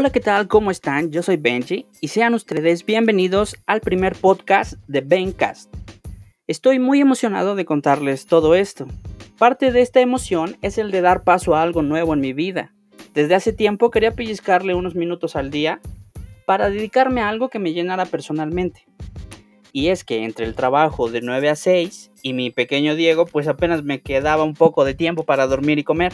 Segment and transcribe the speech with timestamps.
[0.00, 0.46] Hola, ¿qué tal?
[0.46, 1.10] ¿Cómo están?
[1.10, 5.74] Yo soy Benji y sean ustedes bienvenidos al primer podcast de Bencast.
[6.46, 8.86] Estoy muy emocionado de contarles todo esto.
[9.38, 12.72] Parte de esta emoción es el de dar paso a algo nuevo en mi vida.
[13.12, 15.80] Desde hace tiempo quería pellizcarle unos minutos al día
[16.46, 18.86] para dedicarme a algo que me llenara personalmente.
[19.72, 23.48] Y es que entre el trabajo de 9 a 6 y mi pequeño Diego, pues
[23.48, 26.12] apenas me quedaba un poco de tiempo para dormir y comer.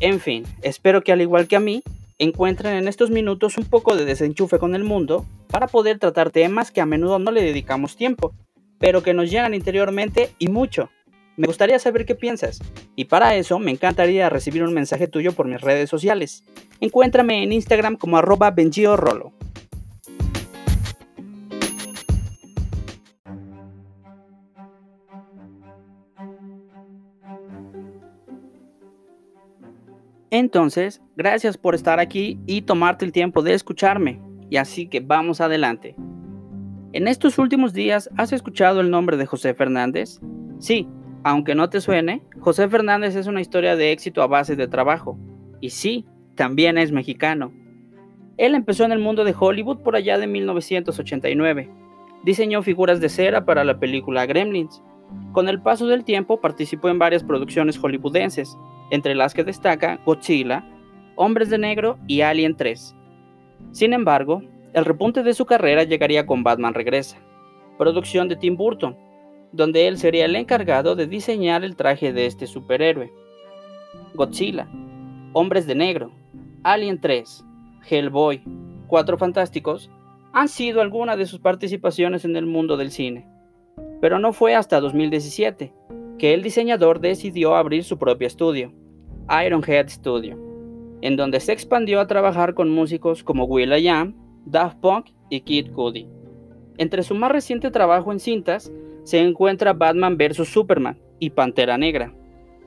[0.00, 1.82] En fin, espero que al igual que a mí,
[2.20, 6.70] encuentren en estos minutos un poco de desenchufe con el mundo para poder tratar temas
[6.70, 8.34] que a menudo no le dedicamos tiempo,
[8.78, 10.90] pero que nos llenan interiormente y mucho.
[11.38, 12.60] Me gustaría saber qué piensas,
[12.94, 16.44] y para eso me encantaría recibir un mensaje tuyo por mis redes sociales.
[16.80, 18.54] Encuéntrame en Instagram como arroba
[18.96, 19.32] Rolo.
[30.40, 34.22] Entonces, gracias por estar aquí y tomarte el tiempo de escucharme.
[34.48, 35.94] Y así que vamos adelante.
[36.94, 40.18] En estos últimos días, ¿has escuchado el nombre de José Fernández?
[40.58, 40.88] Sí,
[41.24, 45.18] aunque no te suene, José Fernández es una historia de éxito a base de trabajo.
[45.60, 47.52] Y sí, también es mexicano.
[48.38, 51.70] Él empezó en el mundo de Hollywood por allá de 1989.
[52.24, 54.82] Diseñó figuras de cera para la película Gremlins.
[55.32, 58.56] Con el paso del tiempo participó en varias producciones hollywoodenses,
[58.90, 60.64] entre las que destaca Godzilla,
[61.16, 62.94] Hombres de Negro y Alien 3.
[63.72, 67.18] Sin embargo, el repunte de su carrera llegaría con Batman Regresa,
[67.78, 68.96] producción de Tim Burton,
[69.52, 73.12] donde él sería el encargado de diseñar el traje de este superhéroe.
[74.14, 74.68] Godzilla,
[75.32, 76.12] Hombres de Negro,
[76.62, 77.44] Alien 3,
[77.88, 78.42] Hellboy,
[78.86, 79.90] Cuatro Fantásticos,
[80.32, 83.28] han sido algunas de sus participaciones en el mundo del cine.
[84.00, 85.72] Pero no fue hasta 2017
[86.18, 88.72] que el diseñador decidió abrir su propio estudio,
[89.28, 90.38] Ironhead Studio,
[91.02, 94.14] en donde se expandió a trabajar con músicos como will.i.am,
[94.44, 96.08] Daft Punk y Kid Cudi.
[96.78, 98.72] Entre su más reciente trabajo en cintas
[99.04, 100.48] se encuentra Batman vs.
[100.48, 102.14] Superman y Pantera Negra.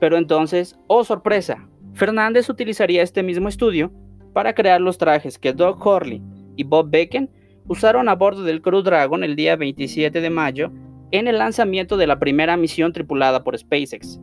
[0.00, 3.92] Pero entonces, oh sorpresa, Fernández utilizaría este mismo estudio
[4.32, 6.22] para crear los trajes que Doug Horley
[6.56, 7.30] y Bob Becken
[7.66, 10.70] usaron a bordo del Crew Dragon el día 27 de mayo
[11.10, 14.20] en el lanzamiento de la primera misión tripulada por SpaceX.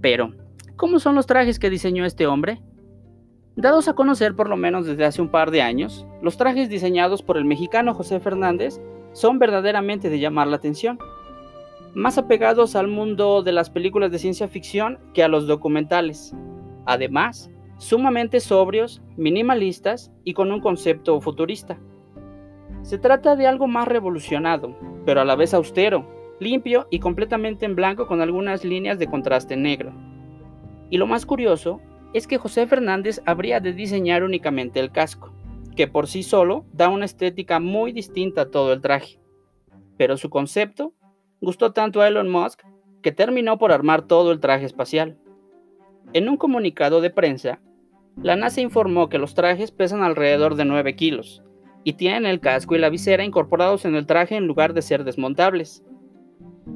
[0.00, 0.34] Pero,
[0.76, 2.60] ¿cómo son los trajes que diseñó este hombre?
[3.56, 7.22] Dados a conocer por lo menos desde hace un par de años, los trajes diseñados
[7.22, 8.80] por el mexicano José Fernández
[9.12, 10.98] son verdaderamente de llamar la atención,
[11.94, 16.34] más apegados al mundo de las películas de ciencia ficción que a los documentales.
[16.84, 17.48] Además,
[17.78, 21.78] sumamente sobrios, minimalistas y con un concepto futurista.
[22.82, 26.06] Se trata de algo más revolucionado, pero a la vez austero,
[26.40, 29.92] limpio y completamente en blanco con algunas líneas de contraste negro.
[30.94, 31.80] Y lo más curioso
[32.12, 35.34] es que José Fernández habría de diseñar únicamente el casco,
[35.74, 39.18] que por sí solo da una estética muy distinta a todo el traje.
[39.96, 40.94] Pero su concepto
[41.40, 42.60] gustó tanto a Elon Musk
[43.02, 45.18] que terminó por armar todo el traje espacial.
[46.12, 47.60] En un comunicado de prensa,
[48.22, 51.42] la NASA informó que los trajes pesan alrededor de 9 kilos
[51.82, 55.02] y tienen el casco y la visera incorporados en el traje en lugar de ser
[55.02, 55.82] desmontables,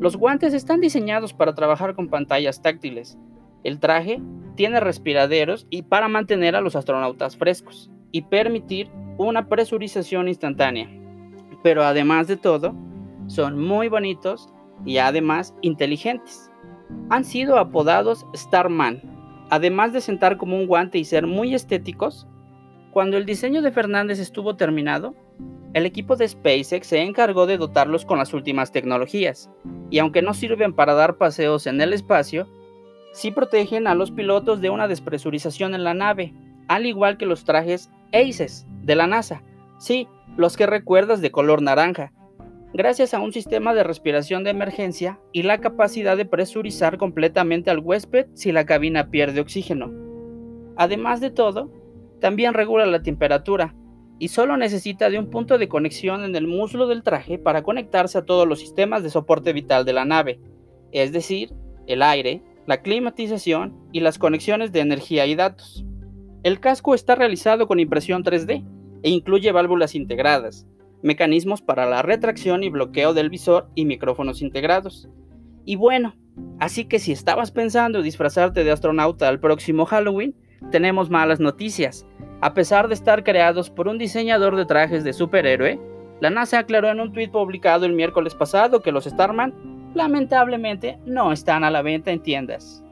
[0.00, 3.16] los guantes están diseñados para trabajar con pantallas táctiles.
[3.64, 4.20] El traje
[4.54, 10.88] tiene respiraderos y para mantener a los astronautas frescos y permitir una presurización instantánea.
[11.62, 12.74] Pero además de todo,
[13.26, 14.48] son muy bonitos
[14.84, 16.50] y además inteligentes.
[17.10, 19.02] Han sido apodados Starman,
[19.50, 22.26] además de sentar como un guante y ser muy estéticos.
[22.92, 25.14] Cuando el diseño de Fernández estuvo terminado,
[25.74, 29.50] el equipo de SpaceX se encargó de dotarlos con las últimas tecnologías,
[29.90, 32.48] y aunque no sirven para dar paseos en el espacio,
[33.12, 36.34] sí protegen a los pilotos de una despresurización en la nave,
[36.68, 39.42] al igual que los trajes ACES de la NASA,
[39.78, 42.12] sí, los que recuerdas de color naranja,
[42.72, 47.78] gracias a un sistema de respiración de emergencia y la capacidad de presurizar completamente al
[47.78, 49.90] huésped si la cabina pierde oxígeno.
[50.76, 51.72] Además de todo,
[52.20, 53.74] también regula la temperatura,
[54.18, 58.18] y solo necesita de un punto de conexión en el muslo del traje para conectarse
[58.18, 60.40] a todos los sistemas de soporte vital de la nave,
[60.92, 61.52] es decir,
[61.86, 65.86] el aire, la climatización y las conexiones de energía y datos.
[66.42, 68.62] El casco está realizado con impresión 3D
[69.02, 70.66] e incluye válvulas integradas,
[71.02, 75.08] mecanismos para la retracción y bloqueo del visor y micrófonos integrados.
[75.64, 76.14] Y bueno,
[76.60, 80.36] así que si estabas pensando disfrazarte de astronauta al próximo Halloween,
[80.70, 82.06] tenemos malas noticias
[82.40, 85.80] a pesar de estar creados por un diseñador de trajes de superhéroe,
[86.20, 89.52] la NASA aclaró en un tweet publicado el miércoles pasado que los Starman
[89.94, 92.84] lamentablemente no están a la venta en tiendas.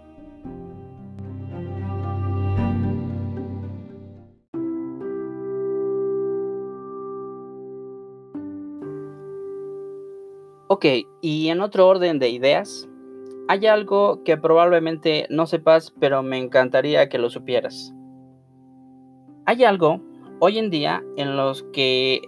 [10.69, 10.85] Ok,
[11.21, 12.89] y en otro orden de ideas,
[13.49, 17.95] hay algo que probablemente no sepas, pero me encantaría que lo supieras.
[19.45, 20.01] Hay algo
[20.41, 22.21] hoy en día en los que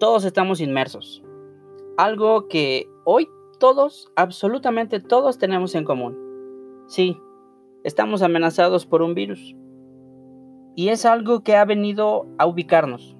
[0.00, 1.22] todos estamos inmersos.
[1.98, 3.28] Algo que hoy
[3.58, 6.16] todos, absolutamente todos tenemos en común.
[6.86, 7.18] Sí,
[7.82, 9.54] estamos amenazados por un virus.
[10.76, 13.16] Y es algo que ha venido a ubicarnos.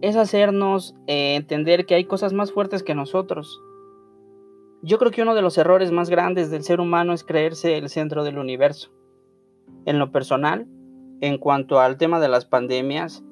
[0.00, 3.60] Es hacernos eh, entender que hay cosas más fuertes que nosotros.
[4.82, 7.90] Yo creo que uno de los errores más grandes del ser humano es creerse el
[7.90, 8.90] centro del universo.
[9.84, 10.66] En lo personal,
[11.20, 13.22] en cuanto al tema de las pandemias,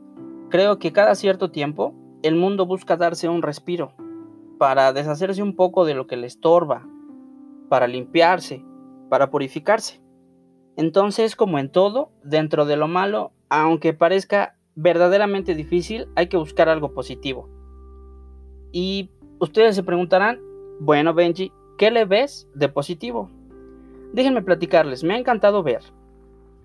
[0.50, 3.92] creo que cada cierto tiempo el mundo busca darse un respiro
[4.58, 6.86] para deshacerse un poco de lo que le estorba,
[7.68, 8.64] para limpiarse,
[9.08, 10.02] para purificarse.
[10.76, 16.68] Entonces, como en todo, dentro de lo malo, aunque parezca verdaderamente difícil, hay que buscar
[16.68, 17.48] algo positivo.
[18.72, 19.10] Y
[19.40, 20.40] ustedes se preguntarán,
[20.80, 23.30] bueno Benji, ¿qué le ves de positivo?
[24.12, 25.82] Déjenme platicarles, me ha encantado ver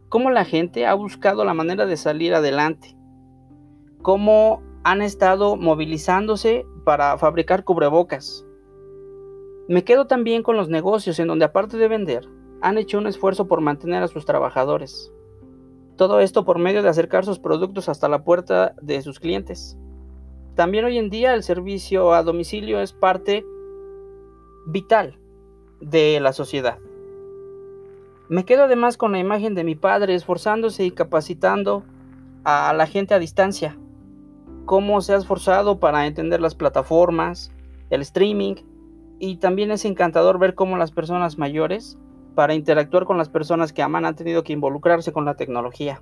[0.10, 2.96] cómo la gente ha buscado la manera de salir adelante,
[4.04, 8.46] cómo han estado movilizándose para fabricar cubrebocas.
[9.70, 12.28] Me quedo también con los negocios en donde aparte de vender,
[12.62, 15.12] han hecho un esfuerzo por mantener a sus trabajadores.
[15.96, 19.78] Todo esto por medio de acercar sus productos hasta la puerta de sus clientes.
[20.56, 23.46] También hoy en día el servicio a domicilio es parte
[24.66, 25.18] vital
[25.80, 26.80] de la sociedad.
[28.28, 31.84] Me quedo además con la imagen de mi padre esforzándose y capacitando
[32.44, 33.78] a la gente a distancia
[34.66, 37.52] cómo se ha esforzado para entender las plataformas,
[37.90, 38.56] el streaming
[39.20, 41.98] y también es encantador ver cómo las personas mayores,
[42.36, 46.02] para interactuar con las personas que aman, han tenido que involucrarse con la tecnología.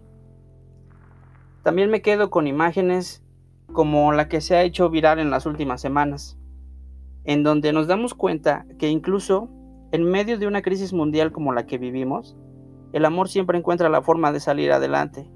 [1.63, 3.23] También me quedo con imágenes
[3.73, 6.37] como la que se ha hecho viral en las últimas semanas,
[7.23, 9.49] en donde nos damos cuenta que incluso
[9.91, 12.35] en medio de una crisis mundial como la que vivimos,
[12.93, 15.29] el amor siempre encuentra la forma de salir adelante.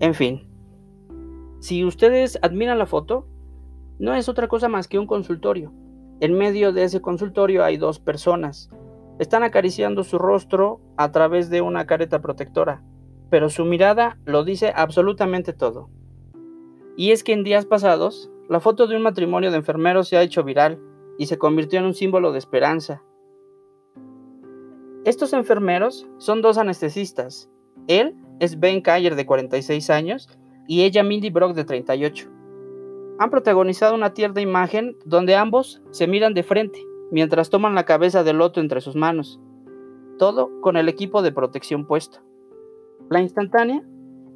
[0.00, 0.47] En fin,
[1.60, 3.26] si ustedes admiran la foto,
[3.98, 5.72] no es otra cosa más que un consultorio.
[6.20, 8.70] En medio de ese consultorio hay dos personas.
[9.18, 12.82] Están acariciando su rostro a través de una careta protectora,
[13.30, 15.90] pero su mirada lo dice absolutamente todo.
[16.96, 20.22] Y es que en días pasados, la foto de un matrimonio de enfermeros se ha
[20.22, 20.80] hecho viral
[21.18, 23.02] y se convirtió en un símbolo de esperanza.
[25.04, 27.50] Estos enfermeros son dos anestesistas.
[27.88, 30.28] Él es Ben Kayer de 46 años
[30.68, 32.28] y ella Mindy Brock de 38.
[33.18, 38.22] Han protagonizado una tierna imagen donde ambos se miran de frente mientras toman la cabeza
[38.22, 39.40] del otro entre sus manos,
[40.18, 42.20] todo con el equipo de protección puesto.
[43.08, 43.82] La instantánea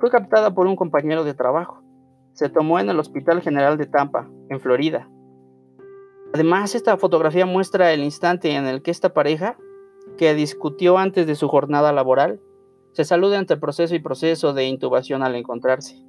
[0.00, 1.82] fue captada por un compañero de trabajo.
[2.32, 5.11] Se tomó en el Hospital General de Tampa, en Florida.
[6.32, 9.58] Además, esta fotografía muestra el instante en el que esta pareja,
[10.17, 12.40] que discutió antes de su jornada laboral,
[12.93, 16.02] se saluda entre proceso y proceso de intubación al encontrarse.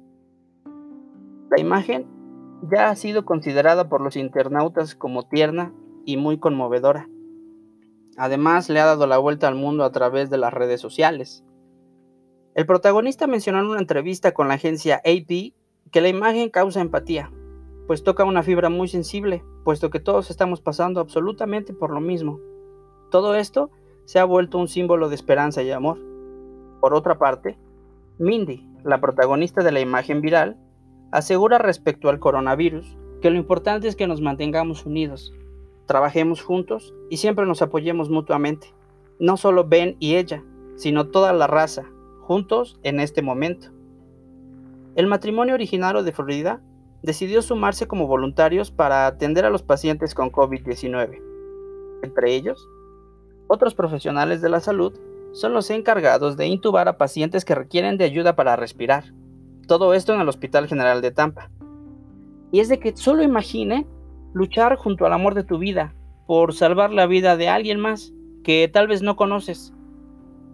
[1.54, 2.08] La imagen
[2.72, 5.72] ya ha sido considerada por los internautas como tierna
[6.04, 7.08] y muy conmovedora.
[8.16, 11.44] Además, le ha dado la vuelta al mundo a través de las redes sociales.
[12.56, 15.54] El protagonista mencionó en una entrevista con la agencia AP
[15.92, 17.30] que la imagen causa empatía,
[17.86, 22.40] pues toca una fibra muy sensible, puesto que todos estamos pasando absolutamente por lo mismo.
[23.12, 23.70] Todo esto
[24.06, 25.98] se ha vuelto un símbolo de esperanza y amor.
[26.80, 27.56] Por otra parte,
[28.18, 30.58] Mindy, la protagonista de la imagen viral,
[31.14, 35.32] asegura respecto al coronavirus que lo importante es que nos mantengamos unidos,
[35.86, 38.74] trabajemos juntos y siempre nos apoyemos mutuamente.
[39.20, 40.42] No solo Ben y ella,
[40.74, 41.84] sino toda la raza,
[42.22, 43.68] juntos en este momento.
[44.96, 46.60] El matrimonio originario de Florida
[47.02, 51.22] decidió sumarse como voluntarios para atender a los pacientes con COVID-19.
[52.02, 52.68] Entre ellos,
[53.46, 54.92] otros profesionales de la salud
[55.32, 59.14] son los encargados de intubar a pacientes que requieren de ayuda para respirar
[59.66, 61.50] todo esto en el Hospital General de Tampa.
[62.52, 63.86] Y es de que solo imagine
[64.32, 65.94] luchar junto al amor de tu vida
[66.26, 69.72] por salvar la vida de alguien más que tal vez no conoces.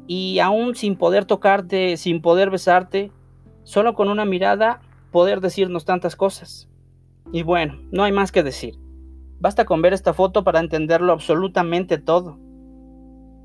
[0.06, 3.12] Y aún sin poder tocarte, sin poder besarte,
[3.64, 4.80] solo con una mirada
[5.12, 6.68] poder decirnos tantas cosas.
[7.32, 8.78] Y bueno, no hay más que decir.
[9.38, 12.38] Basta con ver esta foto para entenderlo absolutamente todo.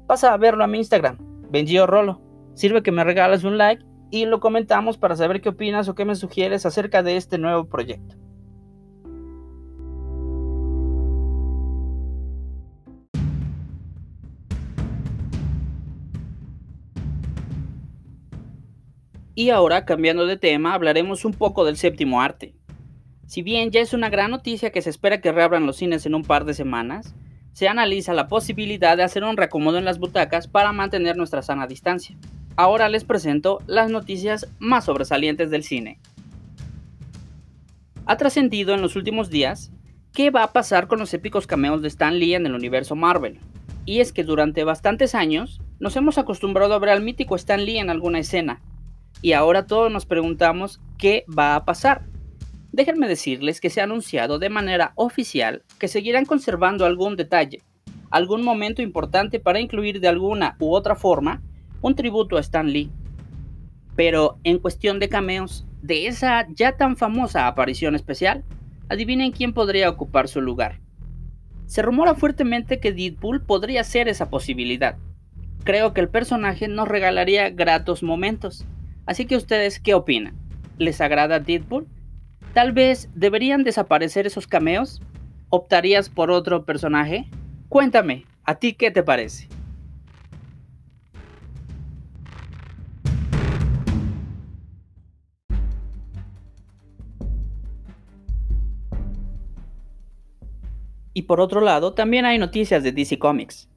[0.08, 1.18] Pasa a verlo a mi Instagram,
[1.50, 2.22] Benjio Rolo.
[2.54, 3.84] Sirve que me regales un like
[4.16, 7.66] y lo comentamos para saber qué opinas o qué me sugieres acerca de este nuevo
[7.66, 8.16] proyecto.
[19.38, 22.56] Y ahora, cambiando de tema, hablaremos un poco del séptimo arte.
[23.28, 26.16] Si bien ya es una gran noticia que se espera que reabran los cines en
[26.16, 27.14] un par de semanas,
[27.52, 31.68] se analiza la posibilidad de hacer un reacomodo en las butacas para mantener nuestra sana
[31.68, 32.16] distancia.
[32.58, 36.00] Ahora les presento las noticias más sobresalientes del cine.
[38.06, 39.74] Ha trascendido en los últimos días
[40.14, 43.40] qué va a pasar con los épicos cameos de Stan Lee en el universo Marvel.
[43.86, 47.80] Y es que durante bastantes años nos hemos acostumbrado a ver al mítico Stan Lee
[47.80, 48.62] en alguna escena.
[49.22, 52.06] Y ahora todos nos preguntamos qué va a pasar.
[52.72, 57.62] Déjenme decirles que se ha anunciado de manera oficial que seguirán conservando algún detalle,
[58.12, 61.42] algún momento importante para incluir de alguna u otra forma
[61.86, 62.90] un tributo a Stan Lee.
[63.96, 68.44] Pero en cuestión de cameos, de esa ya tan famosa aparición especial,
[68.90, 70.80] adivinen quién podría ocupar su lugar.
[71.68, 74.98] Se rumora fuertemente que Deadpool podría ser esa posibilidad.
[75.64, 78.66] Creo que el personaje nos regalaría gratos momentos.
[79.06, 80.36] Así que ustedes, ¿qué opinan?
[80.80, 81.88] ¿Les agrada Deadpool?
[82.56, 85.04] Tal vez deberían desaparecer esos cameos.
[85.50, 87.30] ¿Optarías por otro personaje?
[87.70, 89.50] Cuéntame, ¿a ti qué te parece?
[101.26, 103.70] Por otro lado, también hay noticias de DC Comics.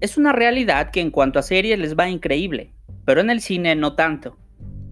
[0.00, 3.74] Es una realidad que en cuanto a series les va increíble, pero en el cine
[3.76, 4.36] no tanto,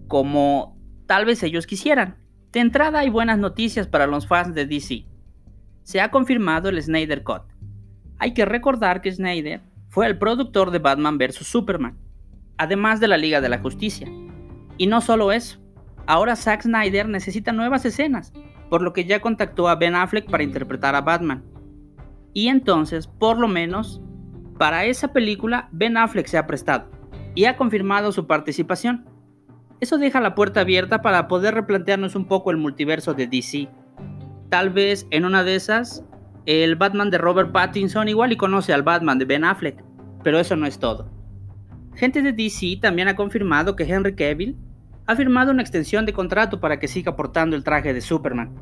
[0.07, 0.77] como
[1.07, 2.17] tal vez ellos quisieran.
[2.51, 5.05] De entrada hay buenas noticias para los fans de DC.
[5.83, 7.43] Se ha confirmado el Snyder Cut.
[8.19, 11.45] Hay que recordar que Snyder fue el productor de Batman vs.
[11.45, 11.97] Superman,
[12.57, 14.07] además de la Liga de la Justicia.
[14.77, 15.59] Y no solo eso,
[16.05, 18.33] ahora Zack Snyder necesita nuevas escenas,
[18.69, 21.43] por lo que ya contactó a Ben Affleck para interpretar a Batman.
[22.33, 24.01] Y entonces, por lo menos,
[24.57, 26.89] para esa película Ben Affleck se ha prestado
[27.35, 29.05] y ha confirmado su participación.
[29.79, 33.67] Eso deja la puerta abierta para poder replantearnos un poco el multiverso de DC.
[34.49, 36.05] Tal vez en una de esas,
[36.45, 39.83] el Batman de Robert Pattinson igual y conoce al Batman de Ben Affleck,
[40.23, 41.11] pero eso no es todo.
[41.95, 44.57] Gente de DC también ha confirmado que Henry Cavill
[45.05, 48.55] ha firmado una extensión de contrato para que siga portando el traje de Superman.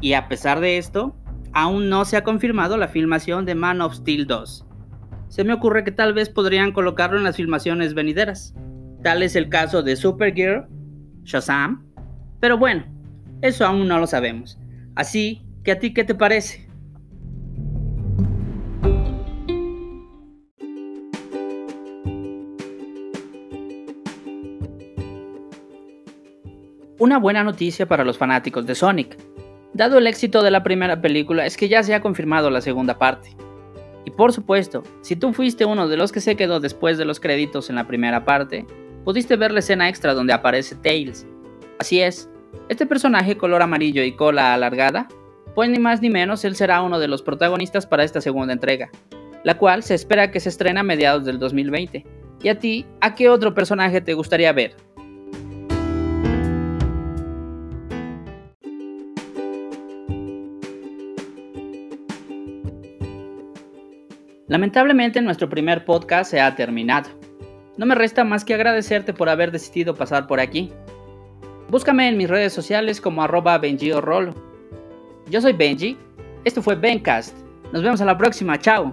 [0.00, 1.14] Y a pesar de esto,
[1.52, 4.66] aún no se ha confirmado la filmación de Man of Steel 2.
[5.28, 8.54] Se me ocurre que tal vez podrían colocarlo en las filmaciones venideras.
[9.02, 10.66] Tal es el caso de Supergirl,
[11.24, 11.86] Shazam.
[12.40, 12.84] Pero bueno,
[13.42, 14.58] eso aún no lo sabemos.
[14.94, 16.68] Así que a ti qué te parece?
[26.98, 29.29] Una buena noticia para los fanáticos de Sonic.
[29.72, 32.98] Dado el éxito de la primera película es que ya se ha confirmado la segunda
[32.98, 33.36] parte.
[34.04, 37.20] Y por supuesto, si tú fuiste uno de los que se quedó después de los
[37.20, 38.66] créditos en la primera parte,
[39.04, 41.24] pudiste ver la escena extra donde aparece Tails.
[41.78, 42.28] Así es,
[42.68, 45.06] este personaje color amarillo y cola alargada,
[45.54, 48.90] pues ni más ni menos él será uno de los protagonistas para esta segunda entrega,
[49.44, 52.04] la cual se espera que se estrene a mediados del 2020.
[52.42, 54.74] ¿Y a ti, a qué otro personaje te gustaría ver?
[64.50, 67.08] Lamentablemente nuestro primer podcast se ha terminado.
[67.76, 70.72] No me resta más que agradecerte por haber decidido pasar por aquí.
[71.68, 75.96] Búscame en mis redes sociales como arroba Benji Yo soy Benji,
[76.44, 77.32] esto fue Bencast.
[77.72, 78.90] Nos vemos a la próxima, chao.